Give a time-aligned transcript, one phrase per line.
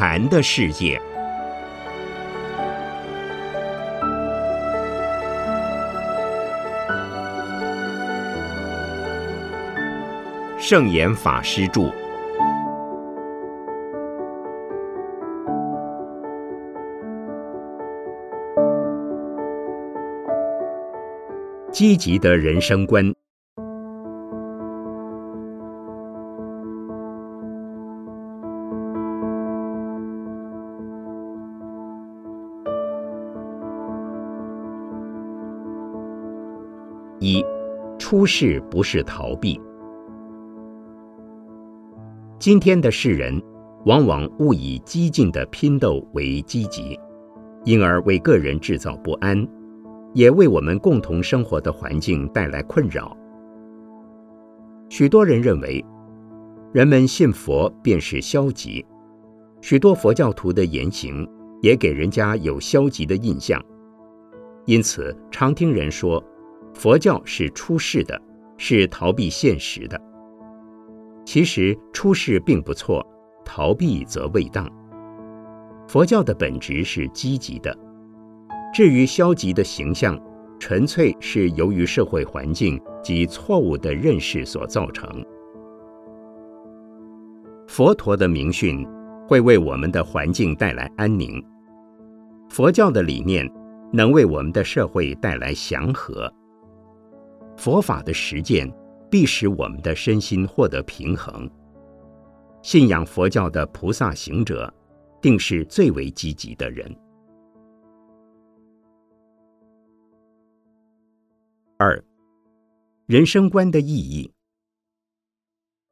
[0.00, 0.98] 禅的世界，
[10.58, 11.92] 圣严法师著。
[21.70, 23.19] 积极的人生观。
[38.20, 39.58] 出世不是逃避。
[42.38, 43.42] 今天的世人，
[43.86, 47.00] 往往误以激进的拼斗为积极，
[47.64, 49.48] 因而为个人制造不安，
[50.12, 53.16] 也为我们共同生活的环境带来困扰。
[54.90, 55.82] 许多人认为，
[56.74, 58.84] 人们信佛便是消极，
[59.62, 61.26] 许多佛教徒的言行
[61.62, 63.58] 也给人家有消极的印象，
[64.66, 66.22] 因此常听人说。
[66.74, 68.20] 佛教是出世的，
[68.56, 70.00] 是逃避现实的。
[71.24, 73.06] 其实出世并不错，
[73.44, 74.68] 逃避则未当。
[75.86, 77.76] 佛教的本质是积极的，
[78.72, 80.18] 至于消极的形象，
[80.58, 85.08] 纯粹是由于社会环境及错误的认识所造成。
[87.66, 88.86] 佛陀的明训
[89.28, 91.44] 会为我们的环境带来安宁，
[92.48, 93.48] 佛教的理念
[93.92, 96.32] 能为我们的社会带来祥和。
[97.60, 98.66] 佛法的实践
[99.10, 101.46] 必使我们的身心获得平衡。
[102.62, 104.72] 信仰佛教的菩萨行者，
[105.20, 106.90] 定是最为积极的人。
[111.76, 112.02] 二，
[113.04, 114.32] 人生观的意义。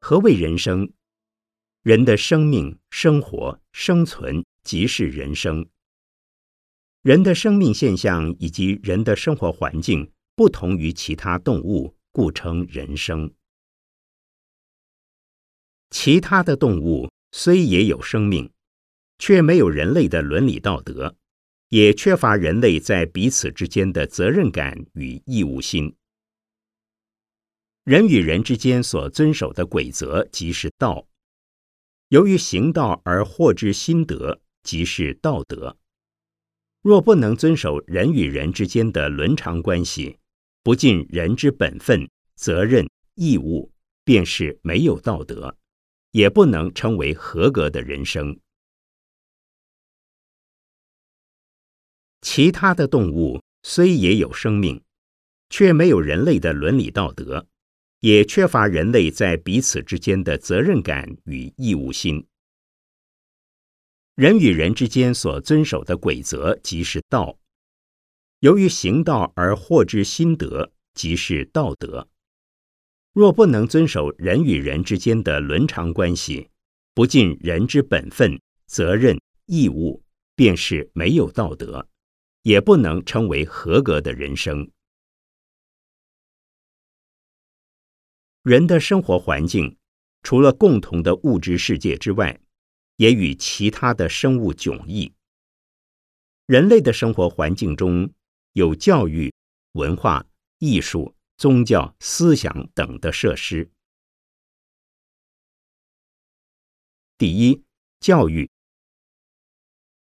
[0.00, 0.90] 何谓人生？
[1.82, 5.66] 人的生命、生活、生存即是人生。
[7.02, 10.10] 人的生命现象以及人的生活环境。
[10.38, 13.34] 不同于其他动物，故称人生。
[15.90, 18.48] 其他的动物虽也有生命，
[19.18, 21.16] 却没有人类的伦理道德，
[21.70, 25.96] 也缺乏人类在彼此之间的责任感与义务心。
[27.82, 31.08] 人与人之间所遵守的规则即是道，
[32.10, 35.76] 由于行道而获之心得，即是道德。
[36.80, 40.16] 若不能遵守人与人之间的伦常关系，
[40.68, 43.72] 不尽人之本分、责任、义务，
[44.04, 45.56] 便是没有道德，
[46.10, 48.38] 也不能称为合格的人生。
[52.20, 54.82] 其他的动物虽也有生命，
[55.48, 57.46] 却没有人类的伦理道德，
[58.00, 62.26] 也缺乏人类在彼此之间的责任感与义务心。
[64.16, 67.37] 人与人之间所遵守的规则，即是道。
[68.40, 72.08] 由于行道而获之心得，即是道德。
[73.12, 76.48] 若不能遵守人与人之间的伦常关系，
[76.94, 80.04] 不尽人之本分、责任、义务，
[80.36, 81.88] 便是没有道德，
[82.42, 84.70] 也不能称为合格的人生。
[88.44, 89.76] 人的生活环境，
[90.22, 92.40] 除了共同的物质世界之外，
[92.96, 95.12] 也与其他的生物迥异。
[96.46, 98.10] 人类的生活环境中，
[98.58, 99.32] 有教育、
[99.74, 100.26] 文化、
[100.58, 103.70] 艺术、宗教、思想等的设施。
[107.16, 107.62] 第一，
[108.00, 108.50] 教育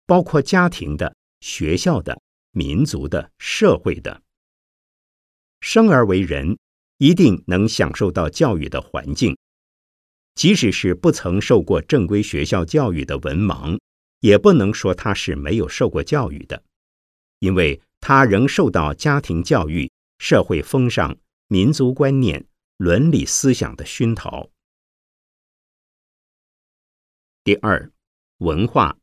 [0.06, 2.22] 包括家庭的、学校的、
[2.52, 4.22] 民族的、社会的。
[5.62, 6.59] 生而为人，
[7.00, 9.35] 一定能享受到教育的环境，
[10.35, 13.80] 即使是不曾受过正规学校教育的文盲，
[14.20, 16.64] 也不能说他是没有受过教育的，
[17.40, 17.81] 因为。
[18.06, 21.16] 他仍受到家庭教育、社会风尚、
[21.47, 22.46] 民族观念、
[22.76, 24.50] 伦理思想的熏陶。
[27.46, 27.90] 第二，
[28.40, 28.97] 文化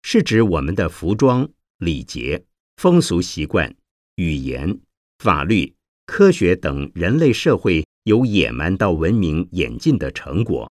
[0.00, 1.46] 是指我们的服装、
[1.76, 2.46] 礼节、
[2.78, 3.76] 风俗习惯、
[4.14, 4.80] 语言、
[5.18, 5.74] 法律、
[6.06, 10.72] 科学等人类社会由野蛮到文明演进的成果。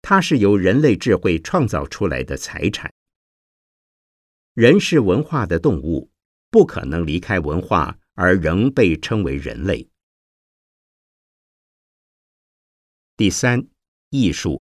[0.00, 2.90] 它是由人类智慧创造出来的财产。
[4.56, 6.10] 人是文化的动物，
[6.50, 9.86] 不可能离开文化而仍被称为人类。
[13.18, 13.66] 第三，
[14.08, 14.62] 艺术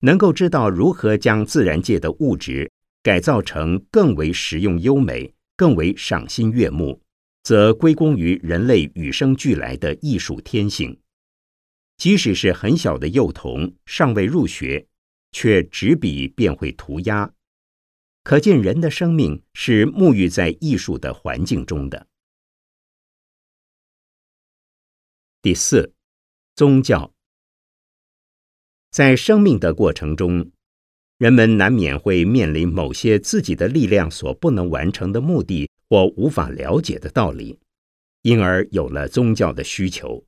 [0.00, 7.00] 能够知道如何将自然界的物质改造成更为实用优美、更为赏心悦目，
[7.44, 11.00] 则归功于人类与生俱来的艺术天性。
[11.96, 14.84] 即使是很小的幼童，尚未入学，
[15.30, 17.32] 却执笔便会涂鸦。
[18.22, 22.06] 可见人的生命是沐浴在艺术的环境中的。
[25.42, 25.94] 第四，
[26.54, 27.12] 宗教
[28.90, 30.50] 在生命的过程中，
[31.16, 37.58] 人们难免会面临某些自己的力量所不能完成的目的或无法了解的道理，
[38.22, 40.26] 因而有了宗教的需求。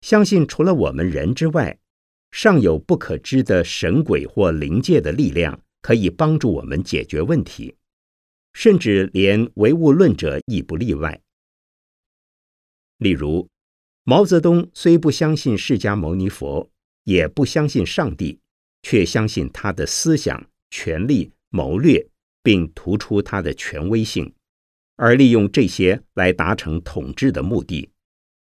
[0.00, 1.78] 相信除了我们人之外，
[2.32, 5.62] 尚有不可知的神鬼或灵界的力量。
[5.82, 7.76] 可以帮助我们解决问题，
[8.52, 11.20] 甚至连唯物论者亦不例外。
[12.98, 13.48] 例如，
[14.04, 16.70] 毛泽东虽不相信释迦牟尼佛，
[17.04, 18.38] 也不相信上帝，
[18.82, 22.06] 却相信他的思想、权力、谋略，
[22.42, 24.34] 并突出他的权威性，
[24.96, 27.88] 而利用这些来达成统治的目的。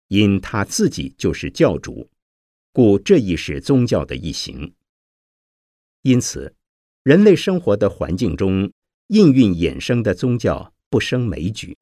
[0.09, 2.11] 因他自己就是教主，
[2.73, 4.75] 故这亦是宗教的一行。
[6.03, 6.55] 因此。
[7.05, 8.73] 人类生活的环境中，
[9.09, 11.77] 应运衍生的宗教不胜枚举。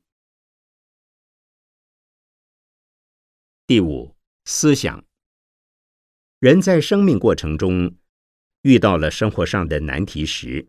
[3.64, 4.16] 第五，
[4.46, 5.04] 思想。
[6.40, 7.94] 人在生命过程中
[8.62, 10.66] 遇到了生活上的难题时，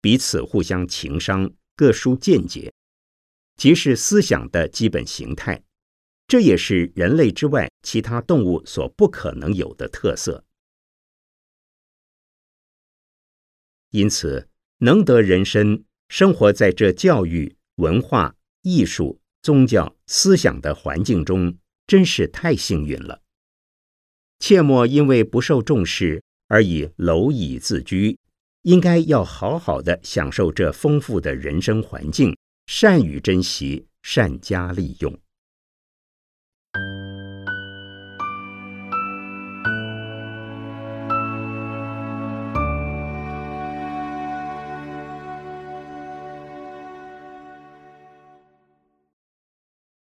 [0.00, 2.72] 彼此互相情商，各抒见解，
[3.54, 5.62] 即是思想的基本形态。
[6.26, 10.42] 这也是人类之外其他动物所不可能有的特色。
[13.94, 14.48] 因此，
[14.78, 21.56] 能得人身生活在这教育、文化、艺术、宗教、思想的环境中，
[21.86, 23.20] 真是太幸运了。
[24.40, 28.18] 切莫因为不受重视而以蝼蚁自居，
[28.62, 32.36] 应该要好好的享受这丰富的人生环境，
[32.66, 35.16] 善于珍惜，善加利用。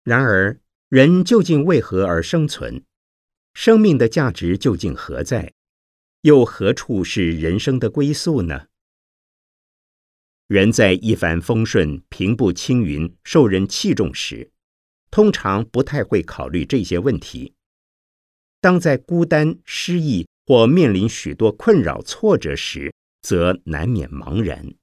[0.06, 2.86] 然而，人究竟为何而生存？
[3.56, 5.52] 生命的价值究竟何在？
[6.22, 8.68] 又何处是人生的归宿呢？
[10.46, 14.52] 人在一帆风顺、平步青云、受人器重时，
[15.10, 17.56] 通常不太会考虑这些问题；
[18.62, 22.94] 当在孤单、失意或面临许多困扰、挫折时，
[23.24, 24.76] 则难免茫然。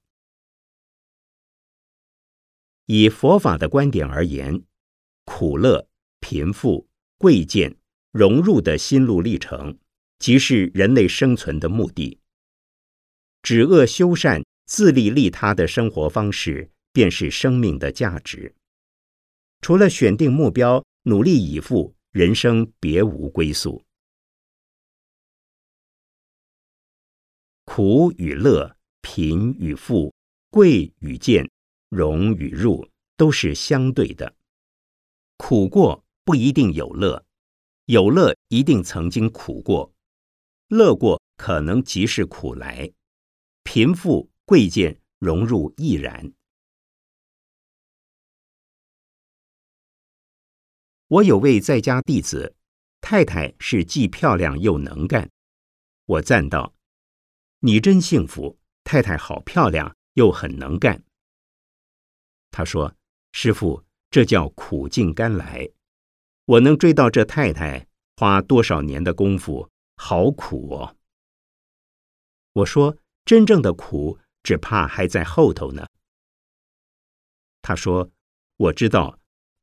[2.87, 4.61] 以佛法的观点而言，
[5.25, 5.87] 苦乐、
[6.19, 6.87] 贫富、
[7.17, 7.75] 贵贱、
[8.11, 9.77] 融入的心路历程，
[10.19, 12.19] 即是人类生存的目的。
[13.41, 18.55] 止恶修善、自利利他的生活方式，便是生命的价值。
[19.61, 23.83] 除了选定目标、努力以赴，人生别无归宿。
[27.65, 30.13] 苦与乐、贫与富、
[30.49, 31.49] 贵与贱、
[31.89, 32.87] 荣与辱，
[33.17, 34.35] 都是相对的。
[35.45, 37.25] 苦过不一定有乐，
[37.87, 39.93] 有乐一定曾经苦过，
[40.69, 42.93] 乐过可能即是苦来，
[43.63, 46.31] 贫富贵贱融入亦然。
[51.07, 52.55] 我有位在家弟子，
[53.01, 55.29] 太太是既漂亮又能干，
[56.05, 56.73] 我赞道
[57.59, 61.03] ：“你真幸福，太太好漂亮又很能干。”
[62.49, 62.95] 他说
[63.33, 65.67] ：“师傅。”这叫苦尽甘来。
[66.45, 70.95] 我能追到这太太，花多少年的功夫，好苦哦！
[72.53, 75.87] 我说，真正的苦，只怕还在后头呢。
[77.63, 78.11] 他说
[78.57, 79.17] ：“我知道，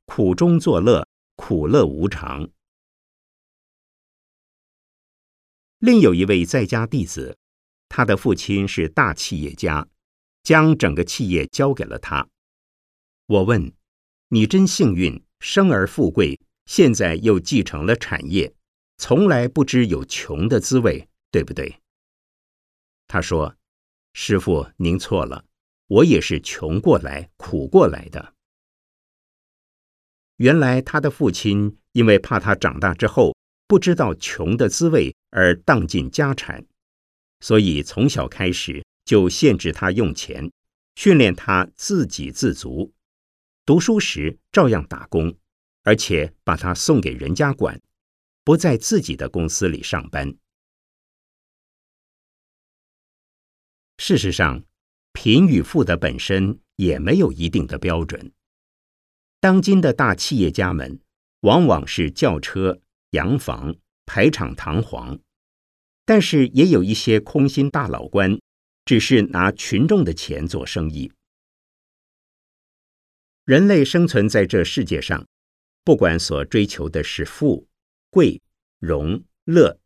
[0.07, 2.50] 苦中作乐，苦乐无常。”
[5.78, 7.38] 另有一位在家弟子，
[7.88, 9.87] 他的父亲是大企业家，
[10.42, 12.28] 将整个企业交给了他。
[13.26, 13.73] 我问。
[14.33, 18.55] 你真幸运，生而富贵，现在又继承了产业，
[18.97, 21.81] 从来不知有穷的滋味，对不对？
[23.09, 23.57] 他说
[24.15, 25.45] ：“师傅，您错了，
[25.89, 28.35] 我也是穷过来、苦过来的。
[30.37, 36.65] 原来他的父亲因为怕他长大之后不知道穷的滋味而荡尽家产，
[37.41, 40.49] 所以从小开始就限制他用钱，
[40.95, 42.93] 训练他自给自足。”
[43.71, 45.33] 读书时照样打工，
[45.85, 47.81] 而且把他送给人家管，
[48.43, 50.35] 不在自己的公司里上班。
[53.99, 54.65] 事实上，
[55.12, 58.33] 贫与富的本身也没有一定的标准。
[59.39, 61.00] 当今的大企业家们
[61.43, 65.17] 往往是轿车、洋房、排场堂皇，
[66.05, 68.37] 但是也有一些空心大老官，
[68.85, 71.12] 只是拿群众的钱做生意。
[73.50, 75.26] 人类生存在这世界上，
[75.83, 77.66] 不管所追求的是富、
[78.09, 78.40] 贵、
[78.78, 79.80] 荣、乐，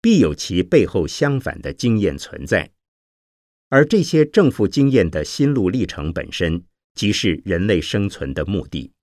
[0.00, 2.72] 必有其背后相反的经验存在。
[3.68, 8.94] 而这些正负经验的心路历程本身，即是人类生存的目的。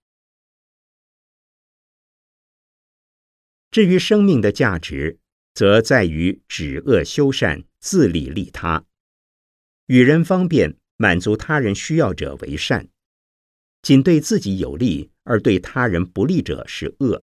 [3.70, 5.20] 至于生命的价值，
[5.54, 8.84] 则在于止恶修善、自利利他，
[9.86, 12.88] 与人方便、满足他人需要者为善；
[13.82, 17.24] 仅对自己有利而对他人不利者是恶。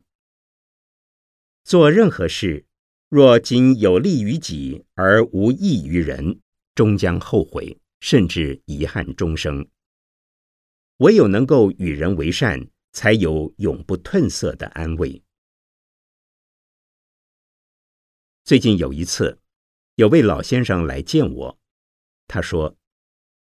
[1.65, 2.65] 做任何事，
[3.09, 6.41] 若仅有利于己而无益于人，
[6.75, 9.69] 终将后悔，甚至遗憾终生。
[10.99, 15.23] 唯有能够与人为善，才有永不褪色的安慰。
[18.45, 19.39] 最近有一次，
[19.97, 21.59] 有位老先生来见我，
[22.29, 22.77] 他说：“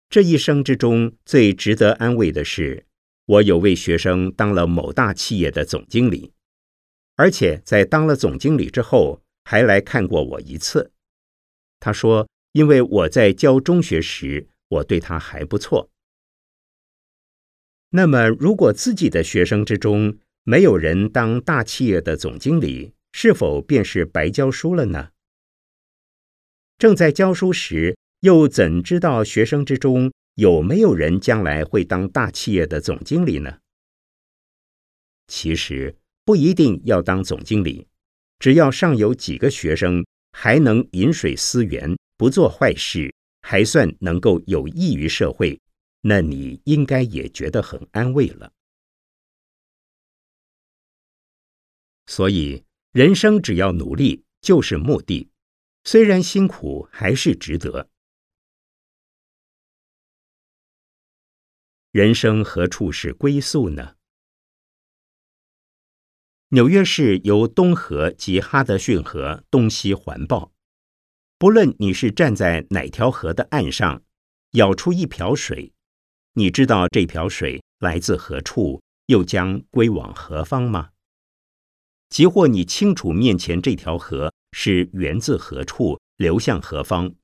[0.08, 2.86] 这一生之中最值得安慰的是，
[3.32, 6.32] 我有位学生当了某大企业的总经理，
[7.16, 10.92] 而且在当了总经理之后，还来看过我一次。”
[11.80, 15.88] 他说：“因为我在教中学时，我对他还不错。
[17.90, 25.10] 那么，如果自己的学生之中没有人当大企业的总经理，是否便是白教书了呢？
[26.76, 33.58] 正在教书时，又怎知道学生之中有没有人将来会当大企业的总经理呢？
[35.26, 37.86] 其实不一定要当总经理，
[38.38, 45.60] 只要上有几个学生还能饮水思源，不做坏事，还算能够有益于社会，
[46.00, 48.52] 那你应该也觉得很安慰了。
[52.06, 52.64] 所以。
[52.92, 55.30] 人生只要努力就是目的，
[55.82, 57.88] 虽然辛苦还是值得。
[61.92, 63.96] 人生何处是归宿呢？
[66.48, 70.54] 纽约市由东河及哈德逊河东西环抱，
[71.36, 74.02] 不论你是站在哪条河的岸上，
[74.52, 75.74] 舀出一瓢水，
[76.32, 80.92] 你知道这瓢水来自何处，又将归往何方吗？
[82.08, 87.14] 即或你清楚面前这条河是源自何处，流向何方，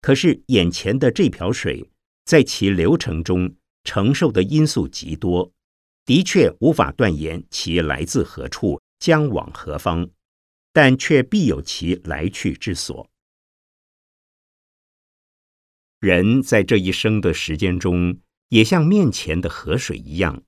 [0.00, 1.90] 可是眼前的这瓢水，
[2.24, 5.52] 在其流程中承受的因素极多，
[6.04, 10.10] 的确无法断言其来自何处，将往何方，
[10.72, 13.08] 但却必有其来去之所。
[16.00, 18.18] 人在这一生的时间中，
[18.48, 20.42] 也像面前的河水一样，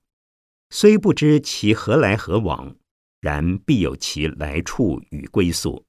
[0.69, 2.75] 虽不知其何来何往。
[3.23, 5.85] 然必有其来处与归宿。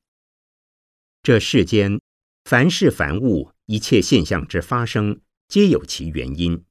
[1.21, 2.01] 这世间
[2.45, 6.65] 凡事凡物，一切现象之发生，皆有其原因。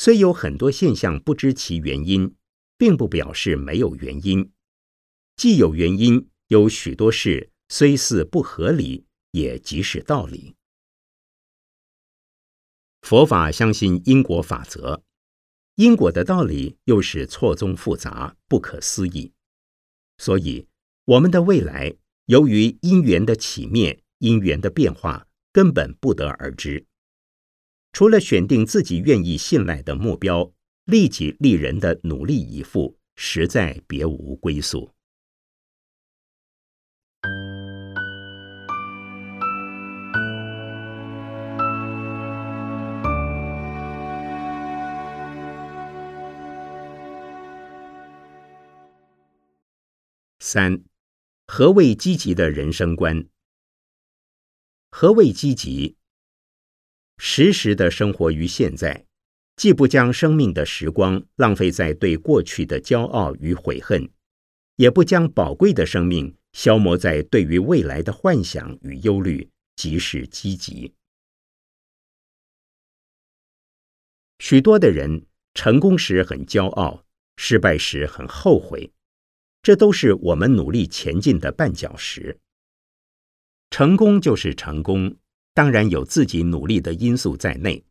[0.00, 2.36] 虽有很多现象不知其原因，
[2.76, 4.52] 并不表示没有原因。
[5.34, 10.54] 既有原因，有许多事虽似不合理，也即是道理。
[13.02, 15.02] 佛法相信因果法则，
[15.74, 19.32] 因果的道理又是错综复杂、不可思议。
[20.18, 20.68] 所以，
[21.06, 26.86] 我们的未来由于因缘的起灭、因缘的变化，根本不得而知。
[27.92, 30.52] 除了选定自己愿意信赖的目标，
[30.84, 34.90] 利己利人的努力以赴，实在别无归宿。
[50.40, 50.82] 三，
[51.46, 53.28] 何谓积极的人生观？
[54.90, 55.97] 何谓积极？
[57.18, 59.04] 时时的生活于现在，
[59.56, 64.08] 既不将生命的时光浪费在对过去的骄傲与悔恨，
[64.76, 70.94] 也不将宝贵的生命消磨在对于未来的幻想与忧虑，即是积极。
[74.38, 77.04] 许多的人成功时很骄傲，
[77.36, 78.92] 失败时很后悔。
[79.60, 82.38] 这都是我们努力前进的绊脚石。
[83.70, 85.16] 成功就是成功，
[85.54, 87.84] 当然有自己努力的因素在内，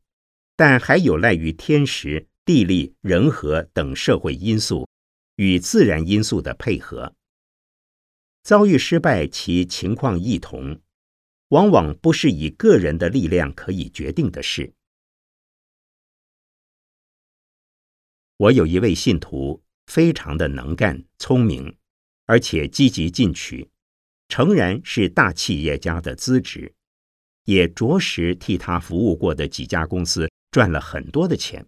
[0.55, 4.87] 但还有赖于天时、地利、人和等社会因素
[5.35, 7.13] 与自然因素的配合。
[8.43, 10.79] 遭遇失败，其情况异同，
[11.49, 14.73] 往往不是以个人的力量可以决定的事。
[18.37, 19.63] 我有一位信徒。
[19.87, 21.77] 非常的能干、聪明，
[22.25, 23.69] 而且积极进取，
[24.27, 26.75] 诚然是大企业家的资质，
[27.47, 31.65] 也着实替他服务过的几家公司赚了很多的钱。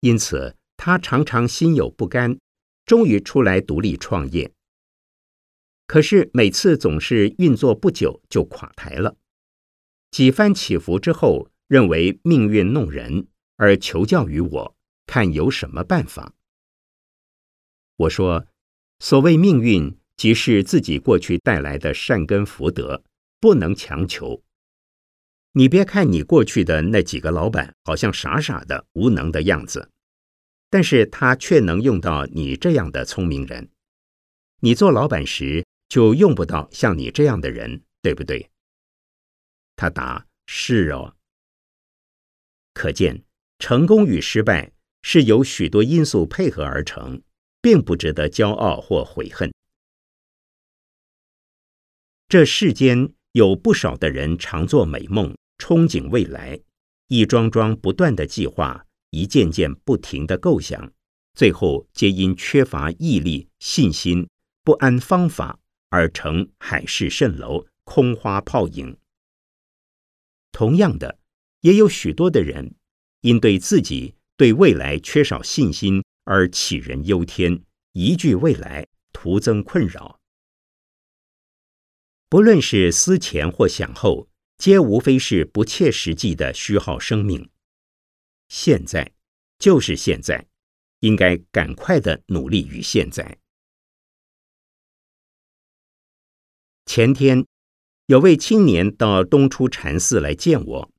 [0.00, 2.36] 因此，他常常心有不甘，
[2.84, 4.52] 终于出来独立创业。
[5.86, 9.16] 可是每次总是运作不久就垮台了。
[10.10, 14.76] 几番起伏之后，认为命运弄人，而求教于我，
[15.06, 16.34] 看有什么办法。
[17.96, 18.48] 我说
[18.98, 23.04] ：“所谓命运，即是自己过去带来的善根福德，
[23.38, 24.42] 不能强求。
[25.56, 29.88] 你别看你过去的那几个老板好像傻傻的、无能的样子，
[30.68, 33.70] 但是他却能用到你这样的聪明人。
[34.60, 38.50] 你做老板时就用不到像你这样的人，对不对？”
[39.76, 41.14] 他答：“是哦。”
[42.74, 43.24] 可见，
[43.58, 47.22] 成功与失败是由许多因素配合而成。
[47.64, 49.50] 并不值得骄傲或悔恨。
[52.28, 56.60] 这世间有不少的人常做美梦，憧憬未来，
[57.08, 60.92] 一桩桩不断的计划，一件件不停的构想，
[61.34, 64.28] 最后皆因缺乏毅力、信心、
[64.62, 65.58] 不安方法
[65.90, 68.96] 而成海市蜃楼、空花泡影。
[70.52, 71.18] 同样的，
[71.60, 72.74] 也有许多的人
[73.20, 76.02] 因对自己对未来缺少信心。
[76.26, 80.18] 而杞人忧天，一句未来，徒增困扰。
[82.30, 87.50] 不论是思前或想后，皆无非是不切实际的虚耗生命。
[88.48, 89.12] 现在
[89.58, 90.46] 就是现在，
[91.00, 93.38] 应该赶快的努力于现在。
[96.86, 97.46] 前天，
[98.06, 100.90] 有位青年到东出禅寺来见我，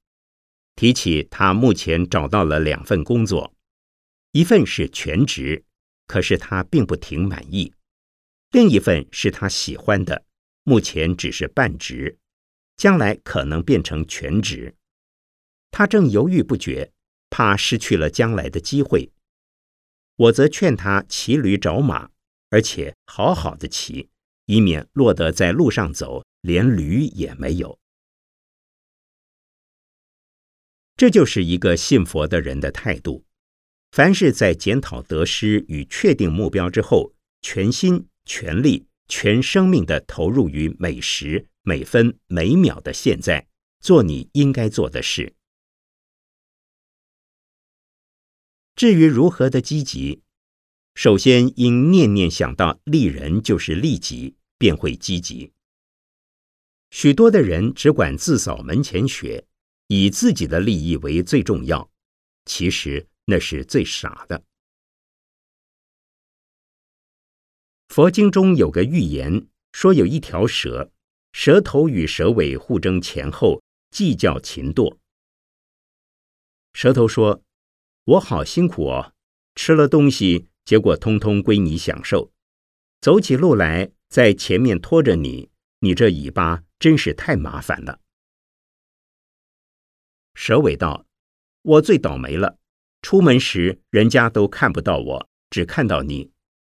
[0.76, 3.54] 提起他目前找到了两份工作。
[4.32, 5.64] 一份是全职，
[6.08, 7.72] 可是他并不挺满意；
[8.52, 10.26] 另一份是他喜欢的，
[10.64, 12.18] 目前只是半职，
[12.78, 14.76] 将来可能变成全职。
[15.72, 16.92] 他正犹豫不决，
[17.30, 19.12] 怕失去了将来的机会。
[20.16, 22.10] 我则劝他骑驴找马，
[22.50, 24.10] 而且好好的骑，
[24.46, 27.78] 以免落得在路上走，连驴也没有。
[30.96, 33.26] 这就是一个信佛的人的态度。
[33.92, 43.48] 凡是在检讨得失与确定目标之后，全心全力、全生命的投入于每时每分每秒的现在，
[43.80, 45.36] 做你应该做的事。
[48.76, 50.22] 至于如何的积极，
[50.94, 55.52] 首先应念念想到利人就是利己，便会积极。
[56.92, 59.46] 许多的人只管自扫门前雪，
[59.88, 61.90] 以自己的利益为最重要，
[62.46, 63.08] 其实。
[63.28, 64.44] 那是最傻的。
[67.96, 70.92] 佛经中有个寓言，说有一条蛇，
[71.32, 74.98] 蛇头与蛇尾互争前后，计较勤惰。
[76.74, 77.42] 蛇头说
[78.04, 79.14] ：“我好辛苦哦，
[79.56, 82.34] 吃了东西，结果通通归你享受；
[83.00, 88.02] 走起路来，在前面拖着你，你这尾巴真是太麻烦了。”
[90.36, 91.06] 蛇尾道
[91.64, 92.58] ：“我最倒霉了。”
[93.02, 96.35] 出门时，人家都看不到我，只看到你。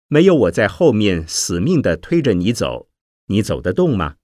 [0.08, 2.88] 没有我在后面死命的推着你走，
[3.26, 4.16] 你走得动吗？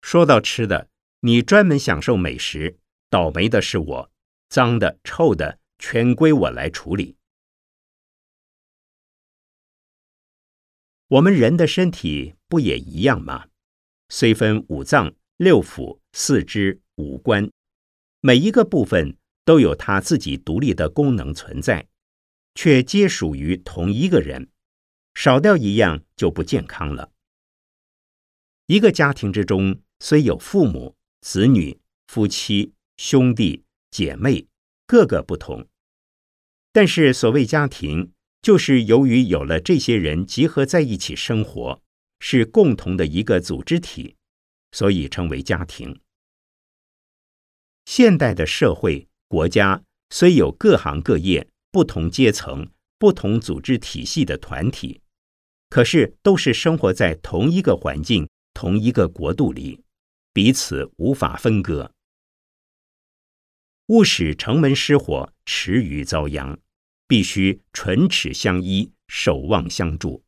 [0.00, 0.88] 说到吃的，
[1.20, 4.10] 你专门享受美食，倒霉的是我，
[4.48, 7.16] 脏的、臭的全归我来处理。
[11.08, 13.48] 我们人的身体不也一样吗？
[14.08, 17.50] 虽分五脏、六腑、四肢、五官，
[18.20, 19.16] 每一个部分。
[19.44, 21.88] 都有它自己独立的功能存在，
[22.54, 24.51] 却皆属于同一个人，
[25.14, 27.12] 少掉一样就不健康了。
[28.66, 34.46] 一个家庭之中虽有父母、子女、夫妻、兄弟姐妹，
[34.86, 35.66] 各个不同，
[36.72, 41.82] 但是所谓家庭，就是由于有了这些人集合在一起生活，
[42.20, 44.16] 是共同的一个组织体，
[44.72, 46.00] 所以称为家庭。
[47.84, 49.08] 现代的社会。
[49.28, 52.68] 国家虽有各行各业、不同阶层、
[53.02, 55.00] 不同组织体系的团体，
[55.70, 59.82] 可是都是生活在同一个环境、同一个国度里，
[60.32, 61.92] 彼此无法分割。
[63.86, 66.56] 勿使城门失火，池鱼遭殃，
[67.08, 70.22] 必须唇齿相依，守望相助。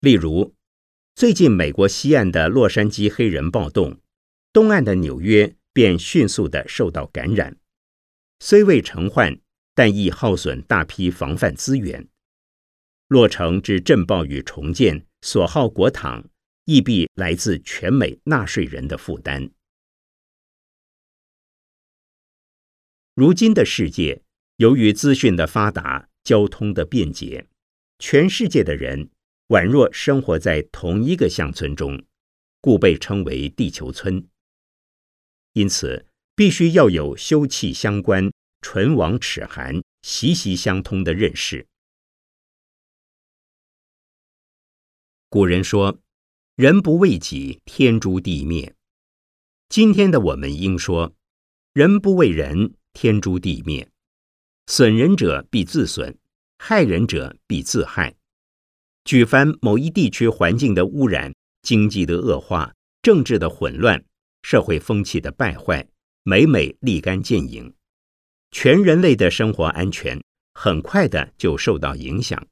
[0.00, 0.54] 例如，
[1.14, 4.00] 最近美国西岸的洛杉矶黑人暴动。
[4.54, 7.58] 东岸的纽约便迅速的受到感染，
[8.46, 9.40] 虽未成患，
[9.74, 12.06] 但亦耗损大批防范资源。
[13.08, 16.26] 落成之震爆与重建所耗国帑，
[16.66, 19.50] 亦必来自全美纳税人的负担。
[23.14, 24.22] 如今的世界，
[24.56, 27.46] 由于资讯的发达、交通的便捷，
[27.98, 29.08] 全世界的人
[29.48, 32.04] 宛若生活在同一个乡村中，
[32.60, 34.28] 故被称为地球村。
[35.54, 36.04] 因此，
[36.36, 41.66] 必须要有休戚相关、唇亡齿寒、息息相通的认识。
[45.28, 46.00] 古人说
[46.56, 48.74] ：“人不为己，天诛地灭。”
[49.68, 51.14] 今天的我们应说
[51.72, 53.90] ：“人不为人。”天诛地灭，
[54.68, 56.16] 损人者必自损，
[56.58, 58.14] 害人者必自害。
[59.04, 64.04] 举凡某一地区环境的污染、经济的恶化、政治的混乱、
[64.42, 65.88] 社会风气的败坏，
[66.26, 67.74] 每每立竿见影，
[68.50, 72.48] 全人类的生活安全很快的就受到影响。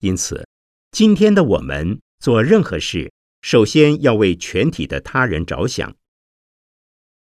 [0.00, 0.46] 因此，
[0.90, 5.96] 今天的我们做任何事，首先要为全体的他人着想。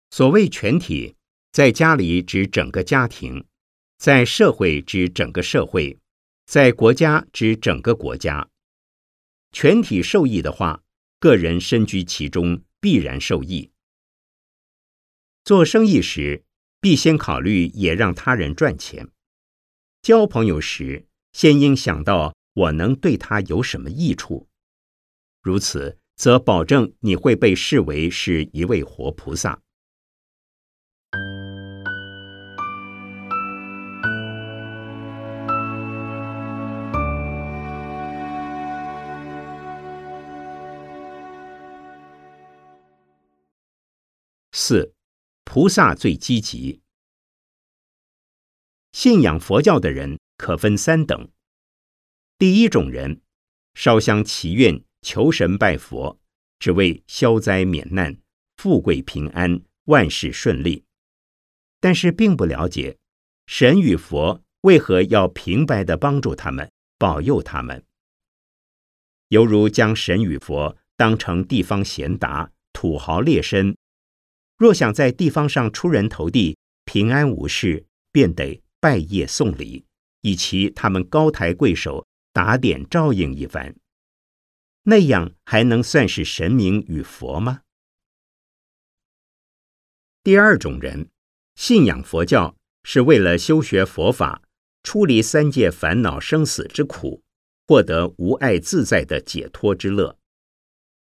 [0.10, 1.16] 所谓全体，
[1.54, 3.46] 在家里指整个家庭，
[3.98, 5.98] 在社会指整个社会，
[6.46, 8.50] 在国家指整个国家。
[9.54, 10.84] 全体受益的话，
[11.18, 13.72] 个人身居其中，必然受益。
[15.46, 16.46] 做生意时，
[16.80, 19.08] 必先考虑也让他人赚钱；
[20.02, 24.48] 交朋友时，先应想到我能对他有什么益处。
[25.42, 29.60] 如此，则保证你会被视为是一位活菩萨。
[44.54, 44.94] 四，
[45.54, 46.82] 菩萨最积极。
[48.92, 51.30] 信仰佛教的人可分三等。
[52.40, 53.22] 第一种人，
[53.76, 56.20] 烧香祈愿，求神拜佛，
[56.58, 58.18] 只为消灾免难、
[58.58, 60.86] 富贵平安、万事顺利。
[61.80, 62.98] 但是并不了解
[63.46, 67.86] 神与佛为何要平白的帮助他们、保佑他们，
[69.28, 73.76] 犹如将神与佛当成地方贤达、土豪劣绅。
[74.64, 79.84] 若想在地方上出人头地、平安无事，便得拜谒送礼，
[80.22, 83.76] 以其他们高抬贵手、打点照应一番。
[84.84, 87.64] 那样还能算是神明与佛吗？
[90.24, 91.10] 第二种人。
[91.56, 94.44] 信仰佛教是为了修学佛法，
[94.82, 97.22] 出离三界烦恼生死之苦，
[97.68, 100.18] 获得无碍自在的解脱之乐。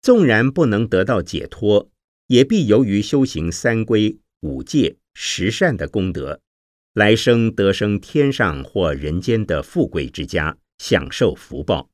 [0.01, 1.91] 纵然不能得到解脱，
[2.31, 6.41] 也必由于修行三规五戒十善的功德，
[6.93, 11.91] 来生得生天上或人间的富贵之家，享受福报。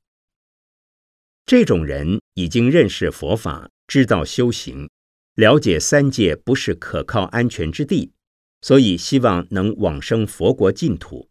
[1.46, 4.90] 这种人已经认识佛法，知道修行，
[5.36, 8.12] 了解三界不是可靠安全之地。
[8.60, 11.30] 所以希望能往生佛国净土，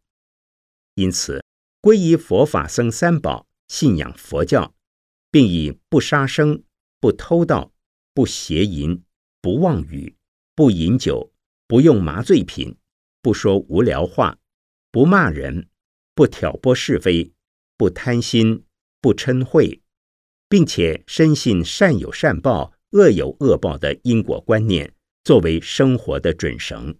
[0.95, 1.45] 因此
[1.79, 4.73] 皈依佛法僧三宝，信仰佛教，
[5.29, 6.63] 并以不杀生、
[6.99, 7.71] 不偷盗、
[8.15, 9.03] 不邪淫、
[9.41, 10.15] 不妄语、
[10.55, 11.33] 不饮酒、
[11.67, 12.77] 不用麻醉品、
[13.21, 14.39] 不说无聊话、
[14.89, 15.67] 不骂人、
[16.13, 17.33] 不挑拨是非、
[17.75, 18.63] 不贪心、
[19.01, 19.81] 不嗔恚，
[20.47, 26.97] 并且深信善有善报、恶有恶报的因果观念，作为生活的准绳。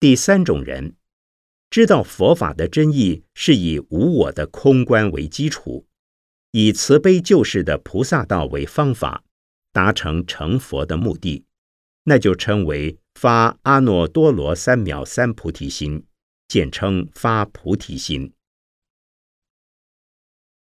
[0.00, 0.96] 第三种人，
[1.70, 5.86] 知道佛法的真意是以无我的空观为基础，
[6.56, 9.24] 以慈悲救世的菩萨道为方法，
[9.72, 11.44] 达成成佛的目的，
[12.04, 16.06] 那就称为发阿耨多罗三藐三菩提心，
[16.46, 18.32] 简称发菩提心。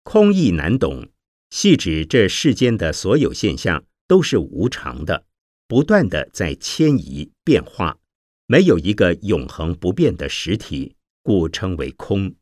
[0.03, 1.11] 空义难懂，
[1.51, 5.27] 系指这世间的所有现象都是无常的，
[5.69, 7.99] 不断的在迁移变化。
[8.47, 12.35] 没有一个永恒不变的实体，故称为空。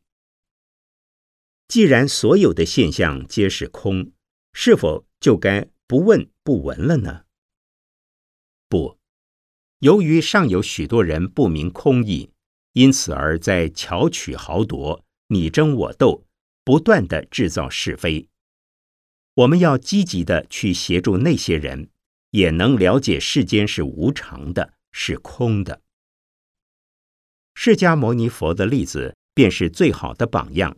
[1.71, 4.11] 既然所有的现象皆是空，
[4.51, 7.23] 是否就该不问不闻了呢？
[8.67, 8.97] 不，
[9.79, 12.29] 由于尚有许多人不明空义，
[12.73, 16.25] 因此而在巧取豪夺、你争我斗，
[16.65, 18.27] 不断的制造是非。
[19.35, 21.89] 我们要积极的去协助那些人，
[22.31, 25.81] 也能了解世间是无常的，是空的。
[27.55, 30.77] 释迦牟尼佛的例子便是最好的榜样。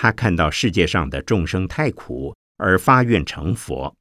[0.00, 3.96] 他看到世界上的众生太苦，而发愿成佛。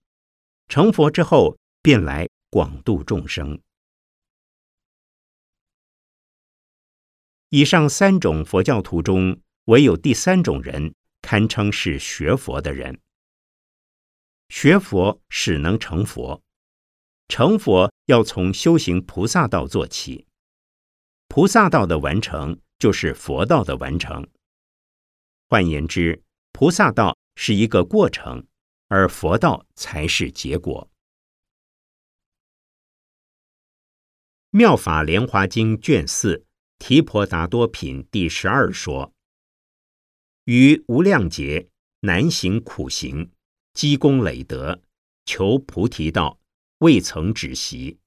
[0.69, 3.59] 成佛之后，便来广度众生。
[7.49, 12.99] 以上三种佛教徒中，唯有第三种人堪称是学佛的人。
[14.49, 16.43] 学佛使能成佛，
[17.27, 20.27] 成佛要从修行菩萨道做起。
[21.27, 24.27] 菩萨道的完成，就是佛道的完成。
[25.49, 28.45] 换言之，菩萨道是一个过程，
[28.89, 30.89] 而佛道才是结果。
[34.57, 36.35] 《妙法莲华经》卷四
[36.79, 39.13] 《提婆达多品》第十二说
[40.43, 41.69] ：“于无量劫
[42.01, 43.31] 难行苦行，
[43.73, 44.81] 积功累德，
[45.25, 46.41] 求菩提道，
[46.79, 47.99] 未曾止息。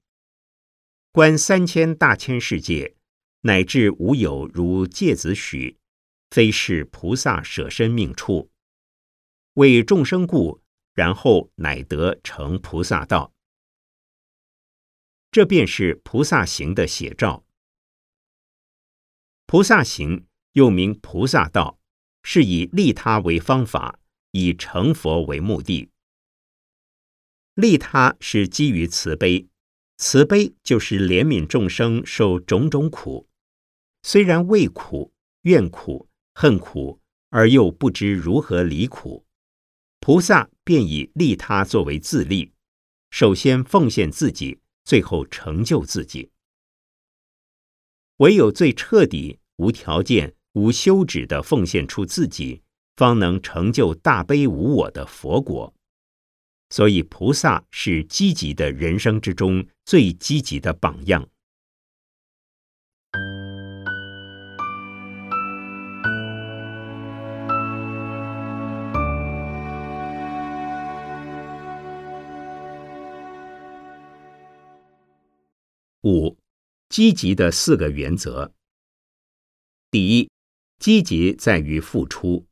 [1.11, 2.95] 观三千大千世界，
[3.41, 5.77] 乃至无有如芥子许，
[6.31, 8.49] 非是菩萨舍身命处，
[9.53, 10.63] 为众生故，
[10.93, 13.33] 然后乃得成菩萨道。”
[15.29, 17.45] 这便是菩萨行的写照。
[19.45, 21.79] 菩萨行又名菩萨道，
[22.23, 23.99] 是以利他为方法，
[24.31, 25.89] 以成佛为目的。
[27.55, 29.47] 利他是基于慈悲，
[29.97, 33.27] 慈悲就是怜悯众生受种种苦，
[34.03, 36.09] 虽然畏苦、怨苦、
[36.41, 36.99] 恨苦，
[37.29, 39.27] 而又不知如何离苦，
[39.99, 42.51] 菩萨便以利他作为自利，
[43.11, 44.57] 首先奉献自己。
[44.83, 46.31] 最后成就自己，
[48.17, 52.63] 唯有最彻底、无条件、无休止的奉献出自己，
[52.95, 55.71] 方能成就大悲无我的佛国。
[56.71, 61.29] 所以，菩萨是积极的人生之中最积极的榜样。
[76.03, 76.35] 五，
[76.89, 78.51] 积极的四个原则。
[79.91, 80.31] 第一，
[80.79, 82.47] 积极在于付出。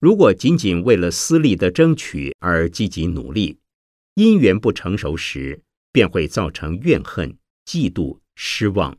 [0.00, 3.58] 如果仅仅为了私利的争取而积极努力，
[4.14, 5.62] 因缘不成熟时，
[5.92, 8.98] 便会造成怨恨、嫉妒、失望；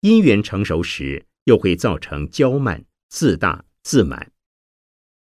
[0.00, 4.30] 因缘成熟时，又会造成骄慢、自大、自满。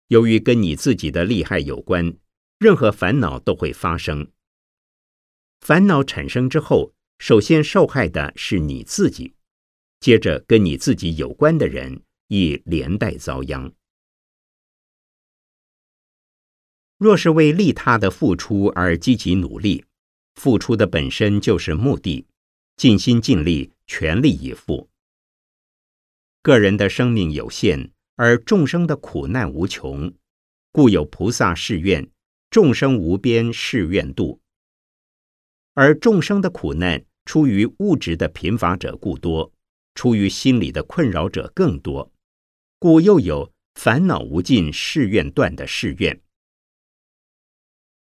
[0.08, 2.14] 由于跟你自己的利害有关，
[2.58, 4.30] 任何烦恼都会发生。
[5.60, 9.34] 烦恼产生之后，首先受害的是你自己，
[10.00, 13.72] 接着跟你自己有关的人亦连带遭殃。
[16.96, 19.84] 若是为利他的付出而积极努力，
[20.34, 22.26] 付出的本身就是目的，
[22.76, 24.88] 尽心尽力，全力以赴。
[26.42, 30.12] 个人的生命有限，而众生的苦难无穷，
[30.72, 32.10] 故有菩萨誓愿：
[32.50, 34.40] 众生无边誓愿度。
[35.80, 39.50] 而众生的苦难，出于物质的贫乏者故多，
[39.94, 42.12] 出于心理的困扰者更多，
[42.78, 46.20] 故又有烦恼无尽、誓愿断的誓愿。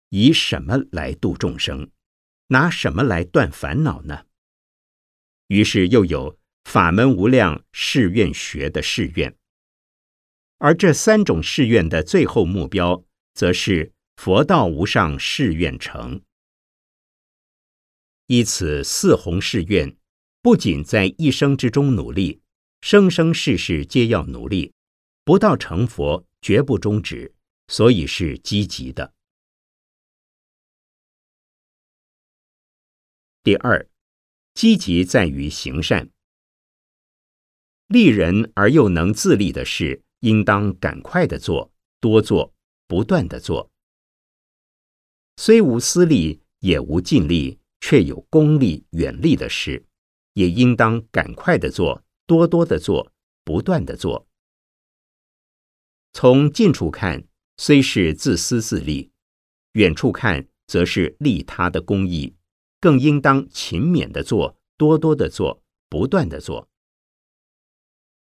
[0.09, 1.89] 以什么来度众生？
[2.47, 4.25] 拿什么来断烦恼呢？
[5.47, 9.33] 于是又有法门无量誓愿学的誓愿。
[10.57, 16.21] 而这三种誓愿的最后目标，则是佛道无上誓愿成。
[18.31, 19.97] 依此四弘誓愿，
[20.41, 22.39] 不仅在一生之中努力，
[22.79, 24.73] 生生世世皆要努力，
[25.25, 27.35] 不到成佛绝不终止，
[27.67, 29.13] 所以是积极的。
[33.43, 33.85] 第二，
[34.53, 36.09] 积极在于行善，
[37.87, 42.53] 利人而又能自立的事，应当赶快的做，多做，
[42.87, 43.69] 不断的做。
[45.35, 47.59] 虽无私利，也无尽力。
[47.81, 49.85] 却有功利远利的事，
[50.33, 53.11] 也应当赶快的做，多多的做，
[53.43, 54.27] 不断的做。
[56.13, 57.25] 从近处看，
[57.57, 59.11] 虽是自私自利；
[59.73, 62.35] 远处看，则是利他的公益，
[62.79, 66.69] 更应当勤勉的做，多多的做，不断的做。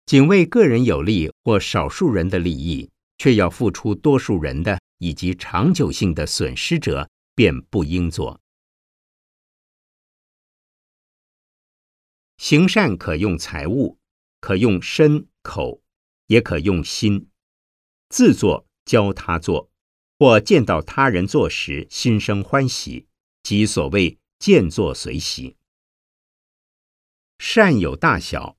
[0.06, 8.40] 仅为个人有利或少数人的利益，却要付出多数人的以及长久性的损失者，便不应做。
[12.36, 13.98] 行善可用财物，
[14.40, 15.82] 可用身口，
[16.26, 17.28] 也可用心。
[18.08, 19.70] 自作教他做，
[20.18, 23.06] 或见到他人做时心生欢喜，
[23.42, 25.56] 即所谓见作随喜。
[27.38, 28.56] 善有大小，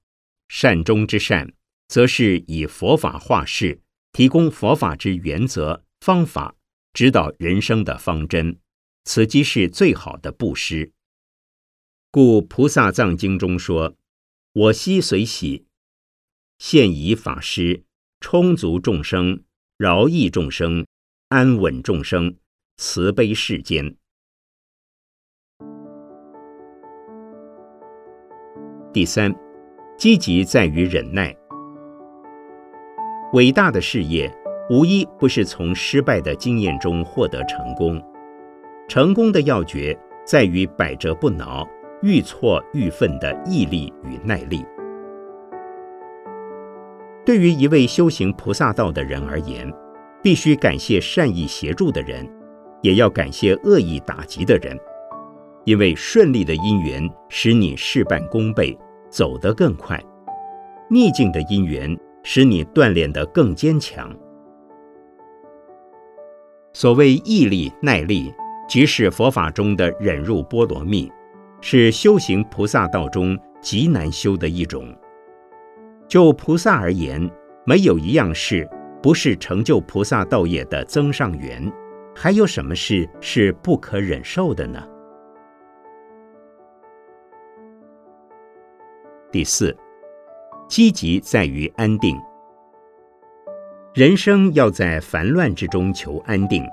[0.48, 1.54] 善中之善，
[1.88, 6.56] 则是以佛法化世，提供佛法之原则方法，
[6.94, 8.60] 指导人生的方针。
[9.04, 10.92] 此即是最好的布施。
[12.16, 13.94] 故《菩萨藏经》中说
[14.56, 15.66] ：“我昔随喜，
[16.58, 17.84] 现以法师
[18.22, 19.44] 充足众生，
[19.78, 20.86] 饶益众生，
[21.28, 22.38] 安稳众生，
[22.78, 23.98] 慈悲世间。
[28.94, 29.36] 第三，
[29.98, 31.36] 积极在于忍耐。
[33.34, 34.34] 伟大的事业，
[34.70, 38.02] 无一不是从失败的经验中获得成功。
[38.88, 39.94] 成功的要诀
[40.26, 41.68] 在于百折不挠。
[42.02, 44.64] 愈挫愈奋的毅力与耐力，
[47.26, 49.72] 对于一位修行菩萨道的人而言，
[50.22, 52.30] 必须感谢善意协助的人，
[52.82, 54.78] 也要感谢恶意打击的人，
[55.64, 58.78] 因为顺利的因缘使你事半功倍，
[59.10, 59.98] 走得更快；
[60.90, 64.16] 逆境的因缘使你锻炼得更坚强。
[66.74, 68.34] 所谓毅力、耐力，
[68.68, 71.10] 即是佛法中的忍辱波罗蜜。
[71.68, 74.96] 是修行菩萨道中极难修的一种。
[76.08, 77.28] 就菩萨而言，
[77.66, 78.70] 没有一样事
[79.02, 81.68] 不是成就菩萨道业的增上缘，
[82.16, 84.88] 还有什么事是不可忍受的呢？
[89.32, 89.76] 第四，
[90.70, 92.16] 积极在于安定。
[93.96, 96.64] 人生要在烦乱之中求安定，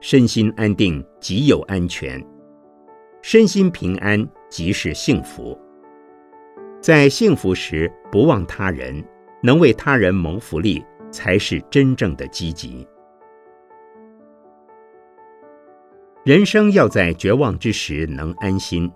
[0.00, 2.20] 身心安定即有安全。
[3.22, 5.56] 身心平安即是幸福。
[6.80, 9.02] 在幸福时不忘他人，
[9.40, 12.84] 能为他人谋福利，才是真正的积极。
[16.24, 18.90] 人生要在绝望之时能安心。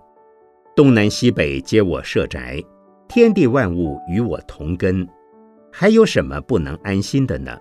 [0.75, 2.61] 东南西北皆我设宅，
[3.07, 5.07] 天地万物与我同根，
[5.71, 7.57] 还有什么不能安心的呢？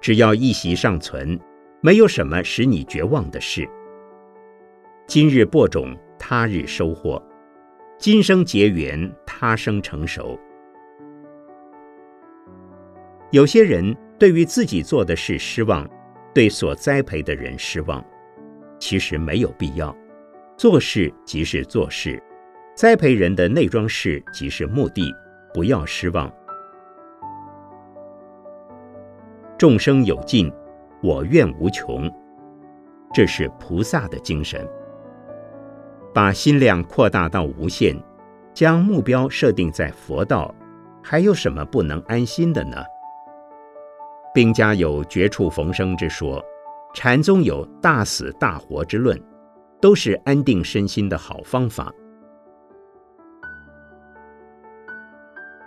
[0.00, 1.38] 只要一息尚存，
[1.80, 3.68] 没有什么使你绝望的事。
[5.08, 7.18] 今日播种，他日收获；
[7.98, 10.38] 今生结缘，他生成熟。
[13.30, 15.88] 有些人对于自己做的事失望，
[16.34, 18.04] 对所栽培的人失望，
[18.78, 19.96] 其实没有必要。
[20.58, 22.22] 做事即是做事，
[22.74, 25.10] 栽培人的内装饰即是目的，
[25.54, 26.30] 不要失望。
[29.56, 30.52] 众生有尽，
[31.02, 32.12] 我愿无穷，
[33.10, 34.68] 这是菩萨的精神。
[36.14, 37.96] 把心量扩大到无限，
[38.52, 40.54] 将目标设定在佛道，
[41.02, 42.82] 还有什么不能安心的呢？
[44.34, 46.44] 兵家有绝处逢生之说，
[46.94, 49.20] 禅宗有大死大活之论，
[49.80, 51.92] 都是安定身心的好方法。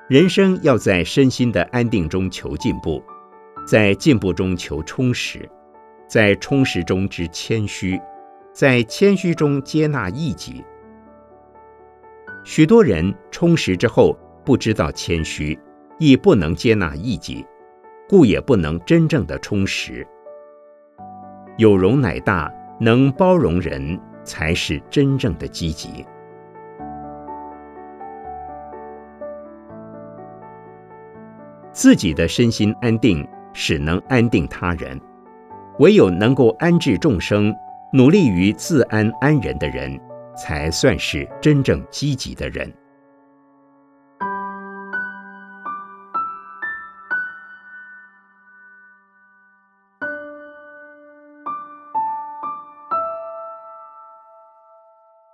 [0.07, 3.01] 人生要在身心的安定中求进步，
[3.65, 5.49] 在进步中求充实，
[6.07, 7.99] 在充实中知谦虚。
[8.53, 10.63] 在谦虚中接纳异己。
[12.43, 15.57] 许多人充实之后不知道谦虚，
[15.99, 17.45] 亦不能接纳异己，
[18.09, 20.05] 故也不能真正的充实。
[21.57, 26.05] 有容乃大，能包容人才是真正的积极。
[31.71, 34.99] 自己的身心安定，使能安定他人。
[35.79, 37.55] 唯有能够安置众生。
[37.93, 39.99] 努力于自安安人的人，
[40.33, 42.73] 才算是真正积极的人。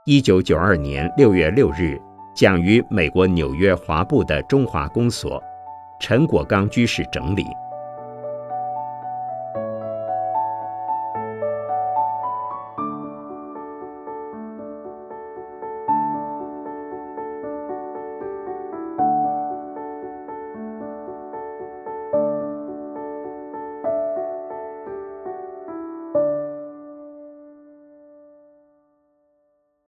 [0.06, 2.02] 一九九二年六月六日，
[2.36, 5.40] 讲于美国纽约华埠的中华公所，
[6.00, 7.46] 陈果刚居士整理。